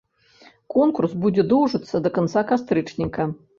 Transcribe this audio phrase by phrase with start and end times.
[0.75, 3.31] Конкурс будзе доўжыцца да канца кастрычніка.